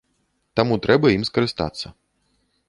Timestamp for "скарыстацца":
1.29-1.93